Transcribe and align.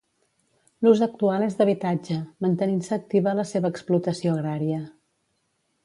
L'ús 0.85 1.03
actual 1.07 1.45
és 1.49 1.57
d'habitatge, 1.59 2.17
mantenint-se 2.47 2.99
activa 2.99 3.37
la 3.41 3.49
seva 3.53 3.75
explotació 3.75 4.35
agrària. 4.39 4.85